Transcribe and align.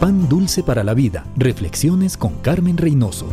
Pan 0.00 0.30
dulce 0.30 0.62
para 0.62 0.82
la 0.82 0.94
vida. 0.94 1.26
Reflexiones 1.36 2.16
con 2.16 2.36
Carmen 2.36 2.78
Reynoso. 2.78 3.26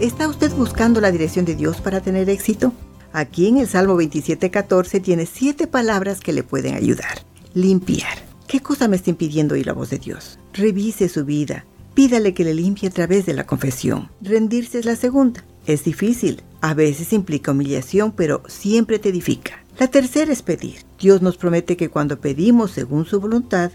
¿Está 0.00 0.26
usted 0.26 0.50
buscando 0.50 1.00
la 1.00 1.12
dirección 1.12 1.44
de 1.44 1.54
Dios 1.54 1.80
para 1.80 2.00
tener 2.00 2.28
éxito? 2.28 2.72
Aquí 3.12 3.46
en 3.46 3.58
el 3.58 3.68
Salmo 3.68 3.96
27:14 3.96 5.00
tiene 5.00 5.26
siete 5.26 5.68
palabras 5.68 6.18
que 6.18 6.32
le 6.32 6.42
pueden 6.42 6.74
ayudar. 6.74 7.22
Limpiar. 7.54 8.18
¿Qué 8.48 8.58
cosa 8.58 8.88
me 8.88 8.96
está 8.96 9.10
impidiendo 9.10 9.54
oír 9.54 9.66
la 9.66 9.74
voz 9.74 9.90
de 9.90 9.98
Dios? 10.00 10.40
Revise 10.54 11.08
su 11.08 11.24
vida. 11.24 11.64
Pídale 11.94 12.34
que 12.34 12.42
le 12.42 12.52
limpie 12.54 12.88
a 12.88 12.92
través 12.92 13.24
de 13.24 13.34
la 13.34 13.46
confesión. 13.46 14.10
Rendirse 14.20 14.80
es 14.80 14.86
la 14.86 14.96
segunda. 14.96 15.44
Es 15.66 15.84
difícil. 15.84 16.42
A 16.60 16.74
veces 16.74 17.12
implica 17.12 17.52
humillación, 17.52 18.10
pero 18.10 18.42
siempre 18.48 18.98
te 18.98 19.10
edifica. 19.10 19.62
La 19.78 19.86
tercera 19.86 20.32
es 20.32 20.42
pedir. 20.42 20.78
Dios 20.98 21.22
nos 21.22 21.36
promete 21.36 21.76
que 21.76 21.90
cuando 21.90 22.20
pedimos 22.20 22.72
según 22.72 23.06
su 23.06 23.20
voluntad, 23.20 23.70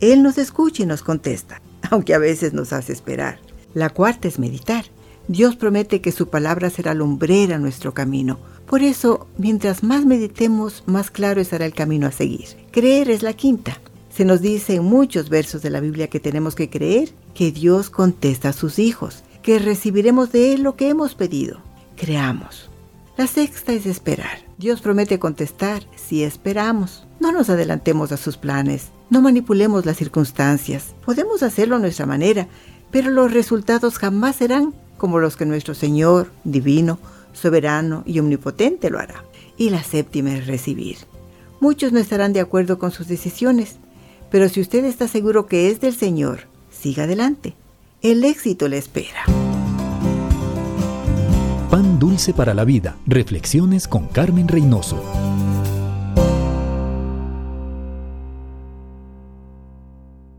Él 0.00 0.24
nos 0.24 0.38
escucha 0.38 0.82
y 0.82 0.86
nos 0.86 1.02
contesta, 1.02 1.60
aunque 1.90 2.14
a 2.14 2.18
veces 2.18 2.52
nos 2.52 2.72
hace 2.72 2.92
esperar. 2.92 3.38
La 3.74 3.90
cuarta 3.90 4.28
es 4.28 4.38
meditar. 4.38 4.84
Dios 5.26 5.56
promete 5.56 6.00
que 6.00 6.12
su 6.12 6.28
palabra 6.28 6.70
será 6.70 6.94
lumbrera 6.94 7.58
nuestro 7.58 7.94
camino. 7.94 8.38
Por 8.66 8.82
eso, 8.82 9.26
mientras 9.38 9.82
más 9.82 10.04
meditemos, 10.04 10.84
más 10.86 11.10
claro 11.10 11.40
estará 11.40 11.64
el 11.64 11.74
camino 11.74 12.06
a 12.06 12.12
seguir. 12.12 12.48
Creer 12.70 13.10
es 13.10 13.22
la 13.22 13.32
quinta. 13.32 13.80
Se 14.10 14.24
nos 14.24 14.42
dice 14.42 14.76
en 14.76 14.84
muchos 14.84 15.28
versos 15.28 15.62
de 15.62 15.70
la 15.70 15.80
Biblia 15.80 16.08
que 16.08 16.20
tenemos 16.20 16.54
que 16.54 16.70
creer 16.70 17.10
que 17.34 17.52
Dios 17.52 17.90
contesta 17.90 18.50
a 18.50 18.52
sus 18.52 18.78
hijos, 18.78 19.24
que 19.42 19.58
recibiremos 19.58 20.30
de 20.30 20.54
Él 20.54 20.62
lo 20.62 20.76
que 20.76 20.88
hemos 20.88 21.14
pedido. 21.14 21.60
Creamos. 21.96 22.70
La 23.16 23.26
sexta 23.26 23.72
es 23.72 23.86
esperar. 23.86 24.44
Dios 24.58 24.80
promete 24.80 25.18
contestar 25.18 25.84
si 25.96 26.22
esperamos. 26.22 27.06
No 27.18 27.32
nos 27.32 27.50
adelantemos 27.50 28.12
a 28.12 28.16
sus 28.16 28.36
planes, 28.36 28.90
no 29.10 29.20
manipulemos 29.20 29.86
las 29.86 29.96
circunstancias. 29.96 30.94
Podemos 31.04 31.42
hacerlo 31.42 31.76
a 31.76 31.78
nuestra 31.78 32.06
manera, 32.06 32.48
pero 32.90 33.10
los 33.10 33.32
resultados 33.32 33.98
jamás 33.98 34.36
serán 34.36 34.74
como 34.96 35.18
los 35.18 35.36
que 35.36 35.46
nuestro 35.46 35.74
Señor, 35.74 36.30
divino, 36.44 36.98
soberano 37.32 38.02
y 38.06 38.18
omnipotente 38.20 38.90
lo 38.90 38.98
hará. 38.98 39.24
Y 39.56 39.70
la 39.70 39.82
séptima 39.82 40.34
es 40.34 40.46
recibir. 40.46 40.98
Muchos 41.60 41.92
no 41.92 41.98
estarán 41.98 42.32
de 42.32 42.40
acuerdo 42.40 42.78
con 42.78 42.90
sus 42.90 43.08
decisiones, 43.08 43.76
pero 44.30 44.48
si 44.48 44.60
usted 44.60 44.84
está 44.84 45.08
seguro 45.08 45.46
que 45.46 45.70
es 45.70 45.80
del 45.80 45.94
Señor, 45.94 46.40
siga 46.70 47.04
adelante. 47.04 47.54
El 48.02 48.24
éxito 48.24 48.68
le 48.68 48.78
espera. 48.78 49.24
Pan 51.70 51.98
dulce 51.98 52.32
para 52.32 52.54
la 52.54 52.64
vida. 52.64 52.96
Reflexiones 53.06 53.88
con 53.88 54.06
Carmen 54.08 54.46
Reynoso. 54.46 55.02